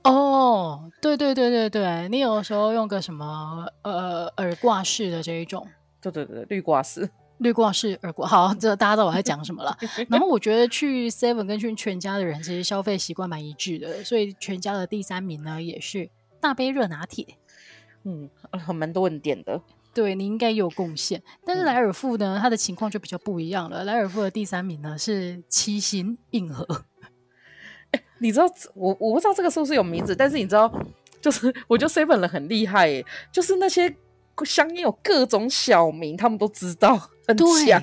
[0.04, 5.66] 哦，对对对对对，你有时候用个什么呃耳挂式的这一种，
[6.00, 8.28] 对对对，绿挂式，滤挂式耳光。
[8.28, 9.76] 好，这大家知道我在讲什么了。
[10.08, 16.08] 然后我觉得去 Seven 跟去全家的人其实消费习惯蛮一致的，所以全家的第三名呢也是
[16.40, 17.26] 大杯热拿铁。
[18.04, 19.60] 嗯，很蛮多人点的，
[19.92, 21.20] 对，你应该有贡献。
[21.44, 23.82] 但是莱尔富呢，它的情况就比较不一样了。
[23.84, 26.84] 莱尔富的第三名呢是七星硬核。
[27.90, 30.72] 哎， 你知道我我不知道这个是不是有名字，但是你知道，
[31.20, 33.92] 就是我觉得 seven 人很厉害，就是那些
[34.44, 37.82] 香烟有各种小名，他们都知道，很强。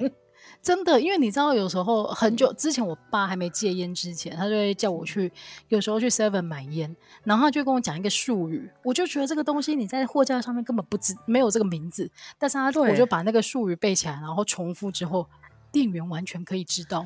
[0.62, 5.30] 真的，因为你知道，有时候很久之前，我爸还没戒烟之前，他就会叫我去，
[5.68, 15.28] 有时候去 Seven 买烟，然后他就跟我讲一个术语，我就觉得这个东西你在货架上面根本不知没有这个名字，但是他对我就把那个术语背起来，然后重复之后，
[15.70, 17.06] 店员完全可以知道。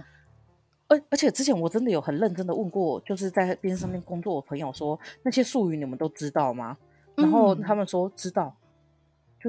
[0.87, 6.77] 而而且之前我真的有很认真的问过，就是在边上面工作的朋友说，那些术语你们都知道吗？
[7.15, 8.66] 然后他们说知道，嗯、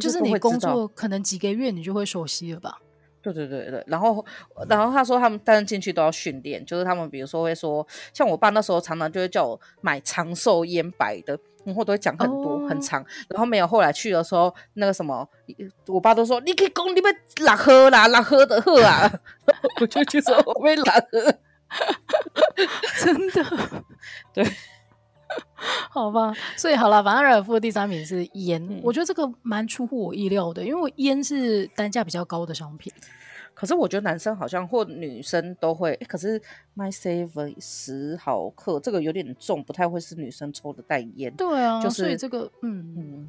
[0.01, 2.79] 就是你工作可能几个月你就会熟悉了吧。
[3.21, 4.25] 对对对对，然后
[4.69, 12.69] 然后他说他们但是进去都要训练，就是他们比如说会说，像我爸那时候常常就会叫我买长寿烟白的，然后都会讲很多、oh.
[12.71, 15.29] 很长，然后没有后来去的时候那个什么，
[15.89, 19.13] 我爸都说你可以讲你们哪喝啦哪喝的喝啊，
[19.83, 21.35] 我就去说我没哪喝，
[23.05, 23.45] 真的，
[24.33, 24.47] 对。
[25.91, 32.93] 好吧，所以好了，反正莱尔夫的第三名是烟，嗯、我觉得这个蛮出乎我意料的，因为烟是单价比较高的商品。
[33.55, 36.41] 可是我觉得男生好像或女生都会，可是
[36.77, 41.35] My Seven 十毫克这个有点重，不太会是女生抽的代烟。
[41.35, 43.29] 对啊，就是所以这个，嗯嗯，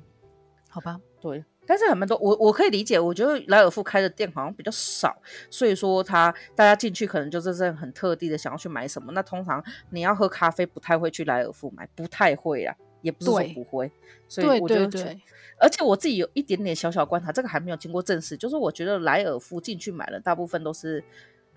[0.70, 1.44] 好吧，对。
[1.70, 5.16] 但是很多我我可以理解，我觉得莱尔富开的店好像比较少，
[5.52, 9.12] 所以说他大家进去可能就是这很特地的想要去买什么。
[9.12, 13.92] 那通常你要喝咖啡，不太会去莱尔富买，不太会啊，也不是说不会。
[14.28, 15.22] 所以我觉得，对对对。
[15.60, 21.04] 而且我自己有一点点小小观察，这个还没有经过证实，就是我觉得莱尔富进去买的大部分都是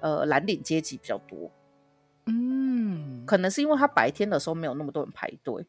[0.01, 1.51] 呃蓝领阶级比较多，
[2.27, 5.65] 嗯，可能是因为他白天的时候没有那么多人排队。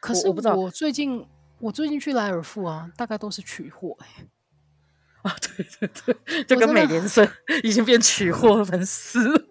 [0.00, 1.26] 可是我不知道，我最近
[1.64, 7.26] 我最近去莱尔富啊，大概都是取货哎、欸，啊对对对， 就跟美联社
[7.62, 9.48] 已经变取货粉丝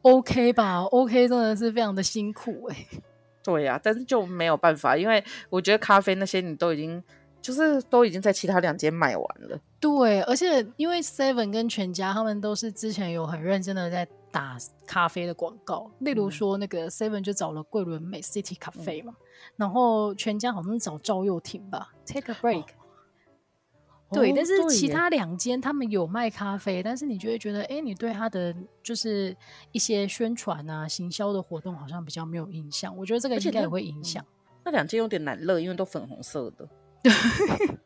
[0.00, 3.02] ，OK 吧？OK 真的是非常的辛苦哎、欸。
[3.44, 7.02] 对呀、啊，但是就没有办法，因为我觉得咖啡那些你都已经
[7.42, 9.60] 就是都已经在其他两间买完了。
[9.78, 19.24] 对，而且因为 Seven 跟全家他们都是之前有很认真的在打咖啡的广告，例如说那个 Seven 就找了桂纶镁 City 咖啡嘛，嗯、
[19.56, 22.62] 然后全家好像找赵又廷吧，Take a break。
[22.64, 29.34] 哦对，但是其他两间他们有卖咖啡，但是你就会觉得，哎，你对他的就是
[29.70, 32.94] 一些宣传啊、行销的活动好像比较没有印象。
[32.94, 34.22] 我觉得这个应该也会影响。
[34.64, 36.68] 那两间有点难乐，因为都粉红色的。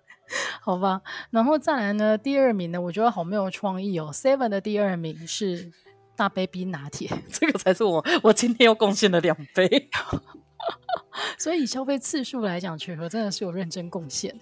[0.60, 4.10] 好吧，然后再来呢，第二名呢，我觉得好没有创意哦。
[4.12, 5.70] Seven 的第二名是
[6.16, 9.88] 大杯冰拿铁， 这个才是我我今天又贡献了两杯。
[11.38, 14.34] 所以以消费次数来讲，全盒真的是有认真贡献。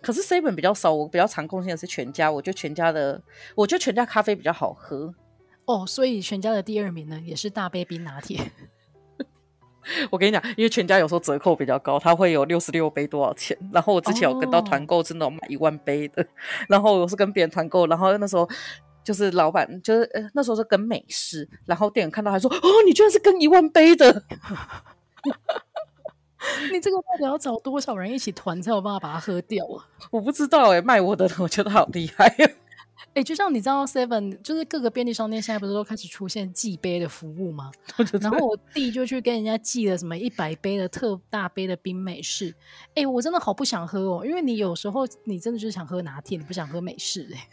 [0.00, 2.30] 可是 seven 比较少，我比较常贡献的是全家。
[2.30, 3.22] 我觉得全家的，
[3.54, 5.14] 我觉得全家咖啡比较好喝
[5.66, 5.86] 哦。
[5.86, 8.50] 所以全家的第二名呢，也是大杯冰拿铁。
[10.10, 13.56] 我跟你讲，因为全家有时候折扣比较高，它会有六十六杯多少钱。
[13.72, 16.22] 然后我之前有跟到团购，是那种买一万杯的。
[16.22, 16.26] 哦、
[16.68, 18.48] 然后我是跟别人团购，然后那时候
[19.08, 24.22] 就是老板，就是呃那时候是跟美式，然后店员看到还说：“哦，你居然是跟一万杯的。
[26.70, 29.88] ”你这个到底要找多少人一起团才有办法把它喝掉啊？
[30.12, 32.52] 我不知道哎、欸，卖我的我觉得好厉害哎、
[33.14, 37.72] 欸，就像你知道 Seven，就是各个便利商店现在不是都开始出现寄杯的服务吗？
[38.20, 42.54] 然后我弟就去跟人家寄了什么一百杯的特大杯的冰美式。
[42.90, 47.48] 哎、欸，我真的好不想喝哦，因为你有时候你真的就是想喝拿铁，你不想喝美式哎、欸。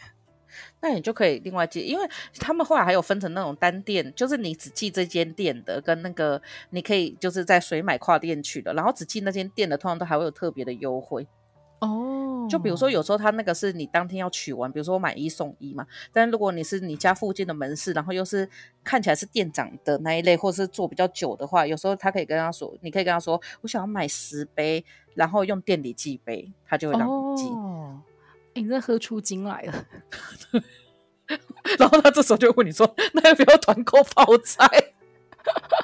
[0.85, 11.25] 那你就可以另外寄，因为他们后来还有分成那种单店，就是你只寄这间店的，跟那个你可以就是在水买跨店取的，然后只寄那间店的，通常都还会有特别的优惠
[11.79, 12.47] 哦。
[12.47, 18.47] 就比如说有时候他那个是你当天要取完，比如说我买一送一嘛，但如果你是你家附近的门市，然后又是
[18.83, 27.47] 看起来是店长的那一类，或是做比较久的话，有时候他可以跟他说，你可以跟他说，我想要买十杯，然后用店里寄杯，他就会让你寄。
[27.49, 27.99] 哦
[28.55, 29.85] 欸、你这喝出精来了，
[31.77, 34.67] 然后他这时候就问你说：“那要不要团购泡菜？”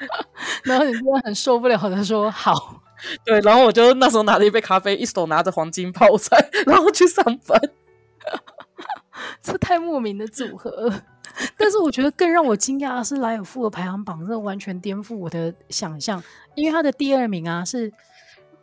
[0.64, 2.82] 然后你就很受不了的说：“好。”
[3.26, 7.60] 对，然后我就那时候拿了一杯咖啡，一手拿着黄金泡菜，然后去上班。
[9.42, 11.04] 这太莫名的组合了。
[11.58, 17.92] 但是我觉得更让我惊讶的是莱尔富的排行榜，真的完全颠覆我的想象，因为他的第二名啊是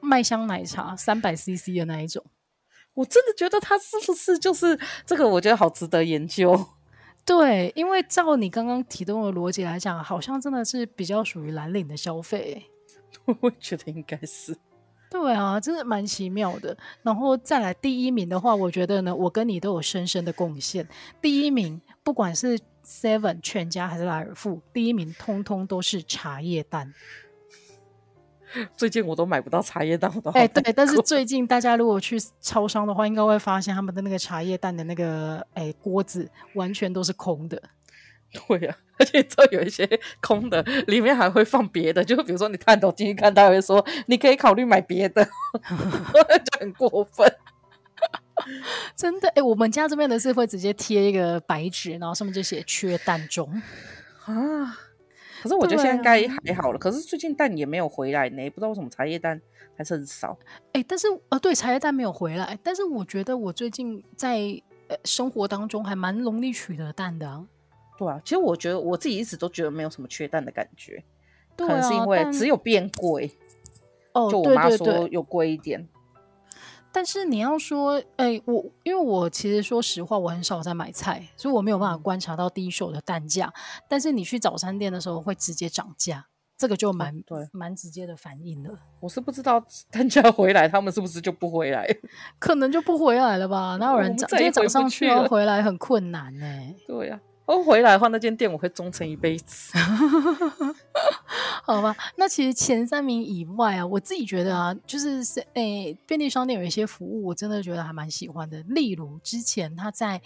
[0.01, 2.25] 麦香奶茶三百 CC 的那一种。
[2.99, 5.29] 我真的觉得他是不是就是这个？
[5.29, 6.67] 我觉得好值得研究。
[7.25, 12.65] 对，因为照你刚刚提供的逻辑来讲，好像真的是比较属于蓝领的消费。
[13.41, 14.57] 我觉得应该是。
[15.09, 16.77] 对啊，真的蛮奇妙的。
[17.03, 20.89] 然后再来第一名的话，我觉得呢，我跟你都有深深的贡献。
[21.23, 26.93] 第一名，不管是 Seven 全家还是莱尔富，第一名通通都是茶叶蛋。
[28.77, 37.63] 最近我都买不到茶叶蛋，我都哎、欸、对，但是最近大家如果去超商的话，应该会发现他们的那个茶叶蛋的那个哎锅子完全都是空的。
[38.47, 39.89] 对呀、啊，而且这有一些
[40.21, 45.25] 空的，里面还会放别的，就比如说你探头进去看，他会说你可以考虑买别的，
[46.45, 47.27] 就很过分。
[48.95, 53.63] 真的哎、欸，我们家这边的是会直接贴一个白纸，然后上面就写缺蛋中
[54.27, 54.79] 啊。
[55.43, 59.41] 可是我觉得现在应该还好了，啊、可是最近蛋也没有回来呢，不知道为什么茶叶蛋
[59.77, 60.39] 还是很少。
[60.73, 64.39] 哎、欸，但是呃，对，茶叶蛋没有回来，但是我觉得我最近在
[64.89, 67.47] 呃生活当中还蛮容易取得蛋的啊。
[67.97, 71.03] 对啊，其实我觉得我自己一直都觉得没有什么缺蛋的感觉，
[71.57, 73.31] 对啊、可能是因为只有变贵。
[74.13, 75.81] 哦，就我妈说有贵一点。
[75.81, 75.98] 对对对
[76.99, 83.55] 但是你要说，哎、欸，我因为我其实说实话，我很少在买菜，所以我没有办法观察到第一手的单价。
[83.89, 86.27] 但是你去早餐店的时候，会直接涨价。
[86.57, 88.77] 这个就蛮对，蛮直接的反应的。
[88.99, 91.87] 我是不知道 单价回来，他们是不是就不回来？
[92.41, 93.77] 可能就不回来了吧？
[93.81, 94.29] 哪有人涨？
[94.31, 96.75] 直接涨上去要回来很困难呢、欸。
[96.85, 99.73] 对呀、啊，哦，回来的话，那间店我会忠诚一辈子。
[101.65, 108.63] 好吧，那其实前三名以外啊，我自己觉得啊，就是诶、欸，便利商店有一些服务，我真的觉得还蛮喜欢的。
[108.65, 110.21] 例如之前他在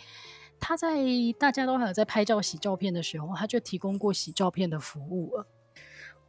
[0.58, 0.96] 他在
[1.38, 5.46] 大家都还有在拍照洗照片的时候，他就提供过洗照片的服务了。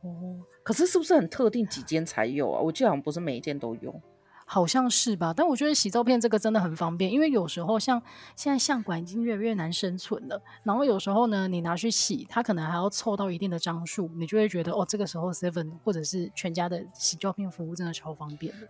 [0.01, 2.61] 哦，可是是不是很特定几间才有啊？
[2.61, 3.99] 我记得好像不是每一间都有，
[4.45, 5.33] 好像是吧？
[5.35, 8.01] 但我觉得洗照片这个真的很方便，因为有时候像
[8.35, 18.67] 现在相馆已经越来越难生存了，然后有时候呢，你拿去洗，它可能还要凑到一定的张数，你就会觉得哦，这个时候 Seven 或者是全家的洗照片服务真的超方便的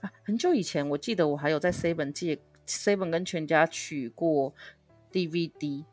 [0.00, 0.12] 啊！
[0.24, 4.52] 很久以前，我记得我还有在 Seven 借 Seven 跟全家取过
[5.12, 5.84] DVD。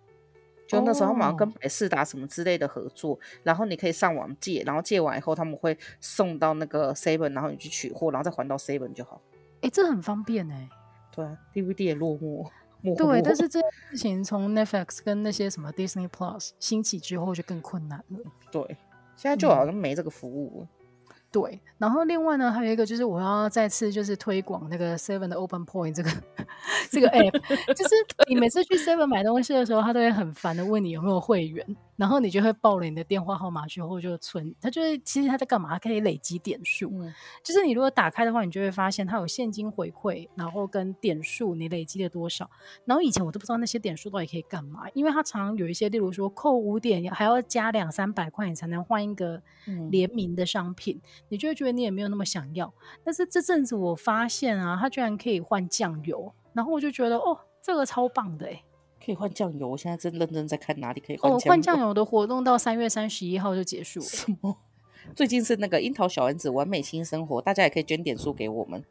[0.73, 3.19] 就那时候，好像跟百事达什么之类的合作，oh.
[3.43, 9.21] 然后你可以上网借，然后借完以后他们会送到那个 Seven，然后你去取货，然后再还到 Seven 就好。
[9.57, 10.69] 哎、欸，这很方便哎、欸。
[11.15, 12.49] 对啊，DVD 也落寞。
[12.97, 18.19] 对，但是这件事情从 Netflix 跟那些什么 Disney Plus 兴起之后就更困难了。
[18.51, 18.61] 对，
[19.15, 20.61] 现在就好像没这个服务。
[20.61, 20.67] 嗯
[21.33, 26.11] 对，然后另外呢，还有一个就是我要再次就是推广那个 Seven 的 Open Point 这个
[26.91, 27.95] 这个 App，就是
[28.29, 31.65] 你每次去 Seven 买东西的时候，他都会很烦的问你有没有会员。
[31.95, 35.69] 然后你就会报了你的电话号码之后就存，它就是其实它在干嘛？
[35.69, 42.49] 它可以累积点数，嗯，就是你如果打开的话，你就会发现它有现金回馈，然后跟点数你累积了多少。
[42.85, 49.41] 然后以前我都不知道那些点数到底可以干嘛，因为它常常有一些，例如说扣五点还要加两三百块，你才能换一个
[49.91, 52.73] 联名的商品，嗯，你就会觉得你也没有那么想要。
[53.03, 58.63] 但是这阵子我发现啊，它居然可以换酱油，然后我就觉得哦，这个超棒的欸。
[59.03, 61.37] 可以换酱油，我现在正认真在看哪里可以换酱油。
[61.37, 64.05] 哦，换酱油的活动到三月三十一号就结束了。
[64.05, 64.57] 什么？
[65.13, 68.81] 最近是那个樱桃小丸子完美新生活，大家也可以捐点数给我们。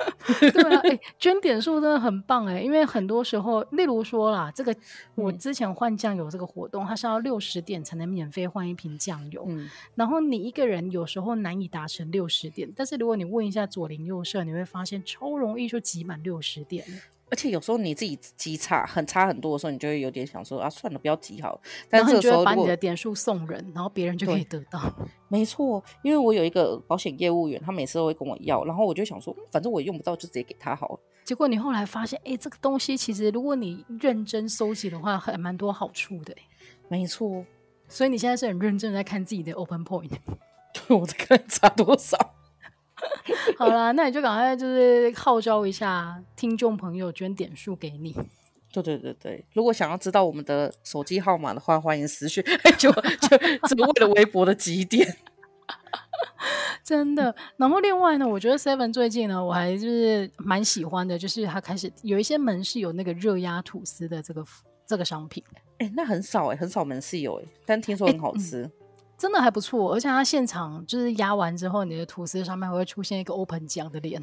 [0.40, 4.74] 对啊，哎、欸，捐点数真的很棒哎，因为很多时候，例如说啦，这个
[5.14, 9.44] 我之前换酱油这个活动，嗯、它是要六十点才能免费换一瓶酱油。
[9.48, 16.86] 嗯，然后你一个人有时候难以达成六十点，但是如果你问一下左邻右舍，你会发现超容易就挤满六十点。
[17.30, 21.60] 而且有时候你自己积差很差很多的时候，你就会有点想说啊，算了，不要积好了。
[21.88, 24.80] 但是这个时候把你的点数送人，然后别人就可以得到。
[25.28, 31.00] 没错，因为我有一个保险业务员，他每次都会跟我要，然后我就想说，反正我用不到，就直接给他好了。
[31.24, 36.34] 结果你后来发现，哎、欸，这个东西其实如果你认真收集的话，还蛮多好处的。
[36.88, 37.44] 没错，
[37.86, 40.10] 所以你现在是很认真在看自己的 Open Point。
[40.72, 42.18] 对， 我在看差多少。
[43.58, 48.16] 好啦，那你就赶快就是号召一下听众朋友捐点数给你。
[48.72, 52.42] 对对对对，如果想要知道我们的手机号码的话，欢迎私讯。
[52.78, 55.16] 就就只为了微博的几点，
[56.84, 57.34] 真的。
[57.56, 64.44] 然后另外呢，我觉得 Seven 最近呢，我还就是蛮喜欢的，就是它开始有一些门市有那个热压吐司的这个
[64.86, 65.42] 这个商品。
[65.78, 68.70] 哎、欸，那很少哎、欸，很少门市有哎、欸，但听说很好吃。
[69.20, 74.18] 真的还不错，而且它现场就是压完之后，你的吐司上面还会出现一个 open 酱的脸。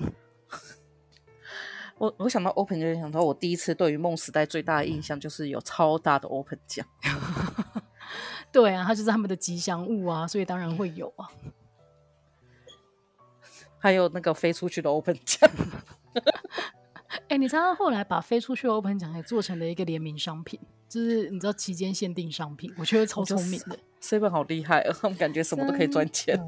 [1.99, 6.83] 我我想到 open 就想到我第一次对于梦时代最大的印象就是有超大的 open 酱。
[8.51, 11.29] 对啊，它就是他们的吉祥物啊，所以当然会有啊。
[13.77, 15.47] 还有那个飞出去的 open 酱。
[17.28, 23.78] 哎、欸，你知道后来把飞出去 open 奖也做成了一个联名商品，就是你知道期间限定商品，我觉得超聪明的。
[24.02, 26.39] seven 好厉害，他们感觉什么都可以赚钱，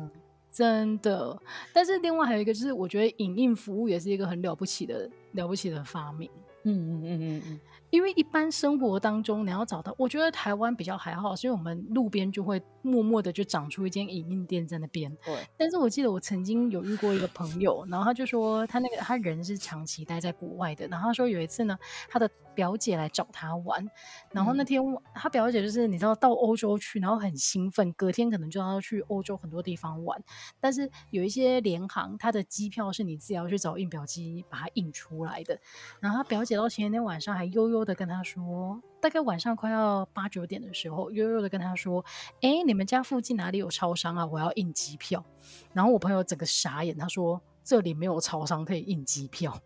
[0.51, 1.41] 真的。
[1.73, 6.29] 但是另外还有一个就是，我觉得影印服务也是一个很了不起的、了不起的发明。
[6.63, 7.59] 嗯嗯嗯嗯嗯。
[7.89, 15.15] 因为一般生活当中你要找到，我觉得台湾比较还好，所以我们路边就会默默的就长出一间影印店在那边。
[15.25, 15.35] 对。
[15.57, 23.89] 但是我记得我曾经有遇过一个朋友，然后他就说他那个他人是长期待在国外的，然后他说有一次呢，他的表姐来找他玩，
[24.31, 24.81] 然后那天
[25.15, 30.21] 他表姐就是你知道到欧洲去，然后很兴奋，隔天可能就要去欧洲很多地方玩，
[30.59, 35.59] 但是有一些联航，他的机票是你自己要去找印表机把它印出来的，
[35.99, 37.78] 然后他表姐到前一天晚上还悠悠。
[37.79, 42.03] 悠的跟他说，大概晚上快要八九点的时候，悠悠的跟他说
[42.41, 44.25] ：“哎、欸，你们家附近哪里有超商啊？
[44.25, 45.25] 我要印机票。”
[45.73, 49.59] 然后我朋友整个傻眼，他说：“这里没有超商可以印机票，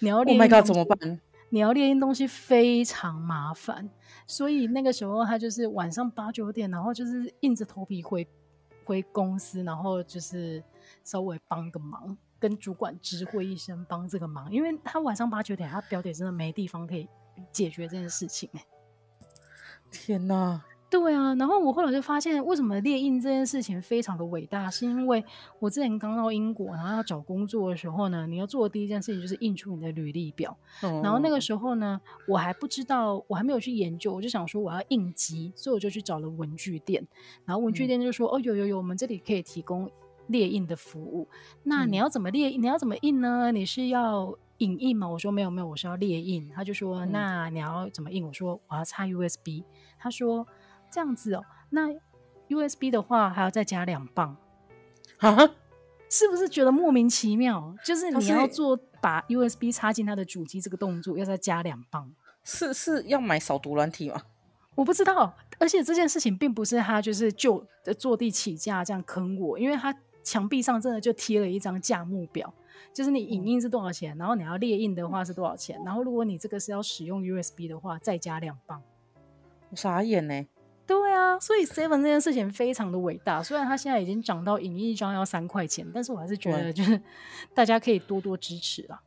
[0.00, 1.20] 你要列印 Oh my God，怎么办？
[1.50, 3.88] 你要列印东西非常麻烦。”
[4.26, 8.26] 所以那个时候他就是晚上八九点，然后就是硬着头皮回
[8.84, 10.62] 回公司，然后就是
[11.04, 17.08] 稍微帮个忙，跟主管知会一声帮这个忙，因为他晚上八九点，他表姐真的没地方可以。
[17.52, 18.64] 解决这件事情，欸，
[19.90, 20.64] 天哪！
[20.90, 25.24] 对啊，然后我后来就发现，为什么猎印这件事情非常的伟大，是因为
[25.58, 30.56] 我之前刚到英国，然后要找工作的时候呢，你要做的第一件事情就是印出你的履历表。
[30.84, 37.04] 嗯、然后那个时候呢，我还不知道，我还没有去研究，我就想说我要应急，所以我就去找了文具店。
[37.44, 39.90] 然后文具店就说：“嗯、哦，有有有，我们这里可以提供
[40.28, 41.26] 列印的服务。
[41.64, 42.50] 那你要怎么列？
[42.50, 43.50] 你要怎么印呢？
[43.50, 49.62] 你是要影印吗？”我说：“没有没有，我是要列印。”他就说：“嗯、那你要怎么印？”我说：“我要插 USB。”
[49.98, 50.46] 他说。
[50.90, 51.88] 这样子哦，那
[52.46, 54.36] USB 的话还要再加两磅
[55.18, 55.36] 啊？
[56.08, 57.74] 是不是觉得莫名其妙？
[57.84, 62.12] 就是你要做把 USB 插进它的主机这个动作，要再加两磅，
[62.44, 64.22] 是是要买扫毒软体吗？
[64.76, 67.66] 我不知道，而且这件事情并不是他就是就
[67.98, 69.92] 坐地起价这样坑我，因为他
[70.22, 72.54] 墙壁上真的就贴了一张价目表，
[72.92, 78.82] 就是你影印是多少钱，然后你要列印的话是多少钱，然后如果你这个是要使用 USB 的话，再加两磅。
[79.70, 80.46] 我傻眼呢。
[80.86, 83.42] 对啊，所以 Seven 这件事情非常的伟大。
[83.42, 87.00] 虽然它现在已经涨到影印一张要三块钱，但是我还是觉得就是
[87.54, 89.00] 大家可以多多支持啦。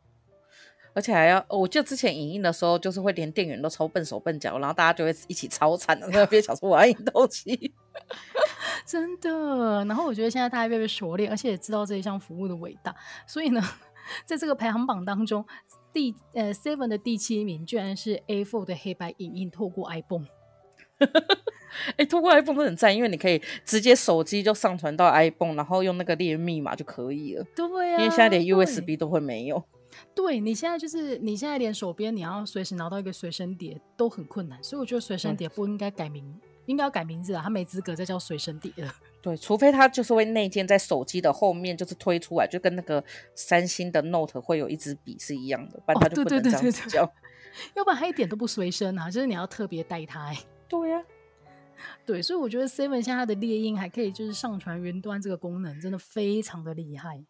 [0.97, 7.71] 而且还要，我记得之前影印的时候，就是会连店员都超笨手笨脚，然后大家就会一起超惨的， 特别想说我要印东西。
[8.83, 9.85] 真的。
[9.85, 12.95] 然后我觉得现在大家越来越熟练，而且也知道这一项服务的伟大。
[13.27, 13.61] 所以呢，
[14.25, 15.45] 在这个排行榜当中，
[15.93, 20.25] 第呃 Seven 的第七名居然是 A4 的黑白影印，透过 iPhone。
[21.89, 27.45] 哎、欸，通过 iPhone 都很赞，因为你可以直接手机就上传到 iPhone，然后用那个列密码就可以了。
[27.55, 29.63] 对呀、啊，因为现在连 USB 都会没有。
[30.13, 38.93] 对，你现在就是你现在连手边你要随时拿到一个随身碟都很困难，所以我觉得随身碟不应该改名，嗯、应该要改名字啊，他没资格再叫随身碟了。
[39.21, 43.03] 对，除非他就是会内建在手机的后面，就是推出来，就跟那个
[43.35, 47.03] 三星的 Note 会有一支笔是一样的，不然他就不能这样子叫。
[47.03, 47.11] 哦、
[47.75, 50.33] 要不然他一点都不随身啊，就是你要特别带它。
[50.67, 51.05] 对呀、啊。
[52.07, 57.23] 对，所以我觉得 Seven 现在它的猎鹰还可以，就是上传云端这个功能，真的非常的厉害。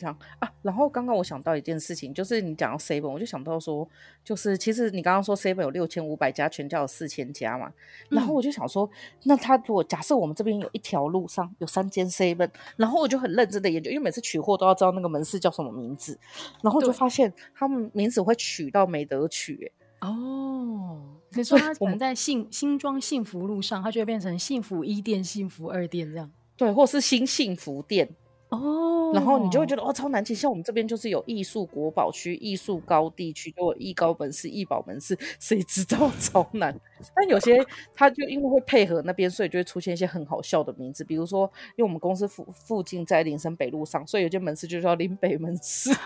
[0.00, 0.16] 这样。
[0.38, 3.86] 啊，然后刚刚我想到一件事情，就是你讲到 Seven，我就想到说，
[4.24, 7.70] 就是其实你刚刚说 Seven 有六千五百家，全家有四千家嘛，
[8.08, 16.18] 然后我就想说，嗯、那他如果假设我们这边有一条路上有三间 Seven，然后我就很认真的研究，因为每次取货都要知道那个门市叫什么名字，
[16.62, 19.70] 然后我就发现他们名字会取到没得取，
[20.00, 21.16] 哦。
[21.32, 26.28] 可以说他可能在新新庄幸福路上，它就会变成幸福一店、幸福二店这样。
[26.56, 28.08] 对，或是新幸福店
[28.50, 29.10] 哦。
[29.12, 30.34] 然后你就会觉得哦，超难记。
[30.34, 36.78] 像我们这边就是有艺术国宝区、艺术高地区，就有艺高门市、艺宝门市，谁知道 超难。
[37.14, 45.90] 但有些 他就因为会配合那边，所以就会出现一些很好笑的名字，比如说，因为我们公司附附近在林森北路上，所以有间门市就叫林北门市，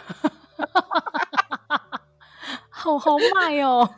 [2.70, 3.88] 好好卖哦。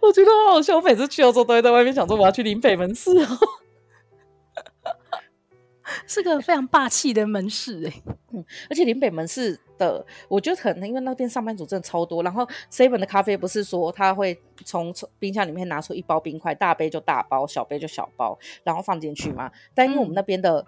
[0.00, 3.38] 我觉得好好笑，我每次去的时候都会在外面想说我要去林北门市哦，
[6.06, 20.60] 是个非常霸气的门市哎、欸，嗯，而且林北门市的，我觉得可能因为那边上班族真的超多，然后 Seven 的咖啡不是说他会从冰箱里面拿出一包冰块，大杯就大包，小杯就小包，然后放进去嘛，但因为我们那边的。
[20.60, 20.66] 嗯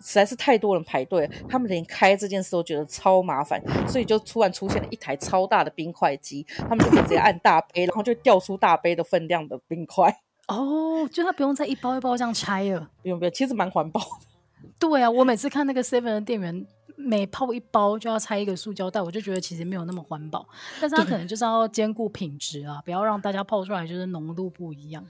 [0.00, 10.12] 实在是太多人排队，他们连开这件事都觉得超麻烦，所以就突然出现了一台超大的冰块机，他们就可以直接按大杯，然后就掉出大杯的分量的冰块。
[10.48, 14.27] 哦，就他不用再一包一包这样拆了， 不用不用，其实蛮环保的。
[14.78, 16.66] 对啊，我每次看那个 Seven 的店员
[16.96, 20.48] 每泡一包就要拆一个塑胶袋，我就觉得其实没有那么环保，
[20.80, 25.04] 但是他可能就是要兼顾品质啊，不要让大家泡出来就是浓度不一样。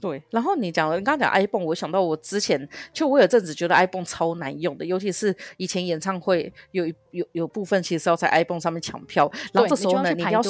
[0.00, 10.42] 对，然后你讲了，你刚刚讲 iPhone，我想到我之前，就我有阵子觉得 iPhone 超难用的，尤其是以前演唱会有有有部分其实是要在 iPhone 上面抢票，然后这时候呢，你，你要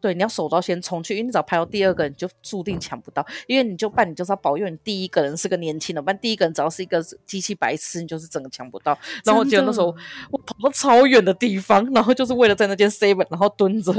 [0.00, 8.98] 对你要手刀先冲去，因为你只要排到第二个，你就注定抢不到，因为你就办，你就是要保佑你第一个人是个年轻的，不然第一个人只要是一个机器白痴，你就是整个抢不到。
[9.24, 9.94] 然后我记得那时候
[10.30, 13.94] 我跑到超远的地方，然后就是为了在那间 Seven，然后蹲着，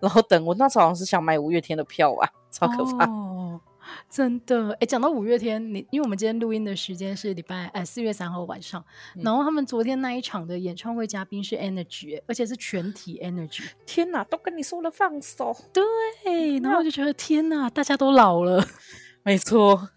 [0.00, 0.44] 然后等。
[0.44, 3.06] 我那时候好像是想买五月天的票啊，超可怕。
[3.06, 3.60] 哦
[4.10, 8.84] 真的，哎，讲到五月天，你因为我们今天录音的时间是礼拜哎四月三号晚上，
[9.14, 13.64] 嗯、然后他们昨天那一场的演唱会嘉宾是 Energy，而且是全体 Energy。
[13.86, 15.56] 天哪，都跟你说了放手。
[15.72, 18.64] 对，然后我就觉得天哪，大家都老了。
[19.24, 19.88] 没错，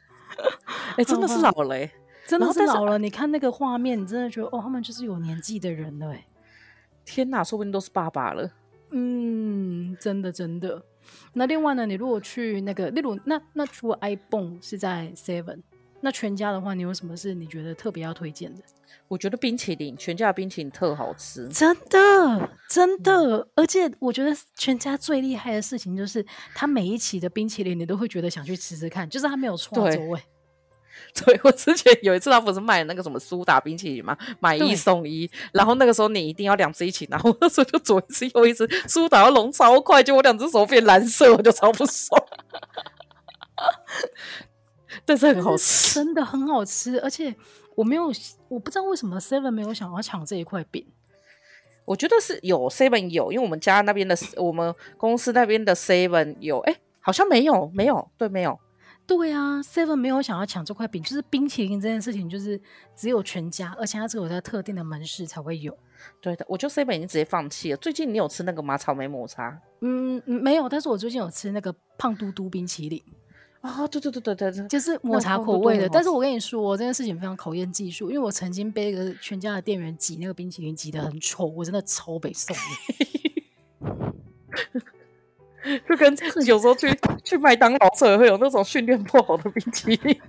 [0.95, 1.75] 哎，真的是 老了，
[2.25, 2.97] 真的是老了。
[2.97, 6.25] 你看那个画面，你真的觉得哦，他们就是有年纪的人了，哎，
[7.05, 8.51] 天哪，说不定都是爸爸了。
[8.91, 10.83] 嗯，真的真的。
[11.33, 15.61] 那另外呢，你如果去那个，例如那那除了 iPhone 是在 Seven，
[16.01, 18.61] 那全家的话，你有什么是你觉得特别要推荐的？
[19.07, 23.37] 我觉得冰淇淋，全家的冰淇淋特好吃，真的真的。
[23.37, 30.21] 嗯、而且我觉得全家最厉害的事情就是，它每一期的冰淇淋你都会觉得想去吃吃看，就是它没有错座位。
[31.25, 34.17] 对，我之前有一次他不是卖那个什么苏打冰淇淋嘛？
[34.39, 42.21] 买一送一，然后那个时候你一定要两只一起拿，我那时候就左一只右一只，苏打要融超快，就我两只手变蓝色，我就超不爽。
[45.05, 47.35] 但是很好吃，真的很好吃，而且
[47.75, 48.11] 我没有，
[48.47, 50.85] 我不知道为什么 Seven 没有想要抢这一块饼。
[51.85, 58.59] 我觉得是有 Seven 有，因为我们家那边的，我们公司那边的 Seven 有，哎，好像没有，没有，对，没有。
[59.09, 62.61] 对啊，Seven 没有想要抢这块饼，就是冰淇淋这件事情，就是
[62.95, 65.75] 只有全家，而且它只有在特定的门市才会有。
[66.21, 67.77] 对的，我就 Seven 已经直接放弃了。
[67.77, 68.77] 最近你有吃那个吗？
[68.77, 69.59] 草莓抹茶？
[69.81, 73.01] 嗯，没有，但是我最近有吃那个胖嘟嘟冰淇淋
[73.61, 75.89] 啊，对对对对对，就是抹茶口味的。
[75.89, 82.55] 但是我跟你说，这件事情非常考验技术，因为我曾经被一个全家的店员挤那个冰淇淋挤得很丑，我真的超北宋。
[85.89, 86.15] 就跟
[86.47, 86.87] 有时候去
[87.29, 90.19] 去麦当劳时候会有那种训练不好的冰淇淋，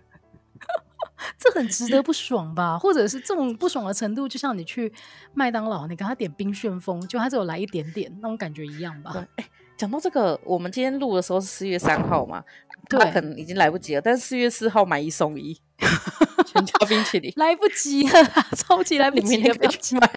[1.38, 2.78] 这很值得不爽吧？
[2.78, 4.92] 或者是这种不爽的程度，就像你去
[5.32, 9.26] 麦当劳，你跟他点冰旋风，就他只有来一点点，那种感觉一样吧？
[9.36, 9.48] 哎，
[9.78, 12.44] 讲到这个，我们今天录的时候是四月三号嘛，
[12.90, 14.00] 他可能已经来不及了。
[14.02, 15.58] 但是四月四号买一送一，
[16.44, 18.24] 全家冰淇淋 来不及了，
[18.54, 20.10] 超级来不及了，不要去买，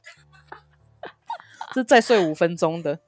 [1.73, 2.99] 是再睡五分钟的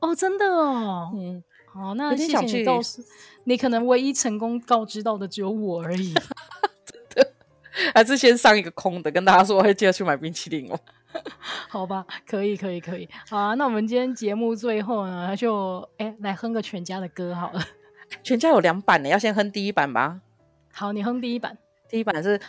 [0.00, 1.42] 哦，真的哦，嗯。
[1.72, 3.02] 好，那谢谢你告诉，
[3.44, 6.12] 你可能唯一成功告知到的只有我而已，
[6.84, 7.32] 真的，
[7.94, 10.78] 还是先上一个空的，跟大家说会记得去买冰淇淋哦。
[11.68, 13.08] 好吧，可以，可以，可以。
[13.28, 17.62] 好啊，那我们今天节目最后呢，就哎、欸、来哼个全家的歌好了。
[18.22, 20.20] 全家有两版呢，要先哼第一版吧。
[20.72, 21.56] 好，你哼第一版。
[21.88, 22.40] 第一版是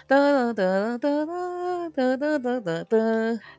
[1.95, 2.97] 哒哒哒哒哒，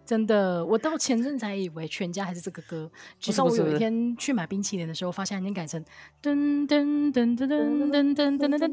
[0.04, 5.82] 真的，我到前阵才以为全家还是这个歌，直到我有一天去买冰淇淋的时候，发现已经改成
[6.20, 8.68] 噔噔噔噔噔噔噔噔噔噔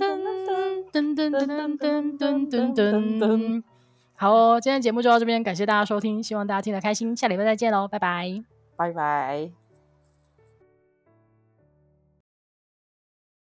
[0.91, 3.64] 噔噔噔噔噔噔噔噔。
[4.16, 8.43] 好哦，今天节目就到这边，感谢大家收听，希望大家听得开心，下礼拜再见喽，拜拜，
[8.76, 9.61] 拜拜。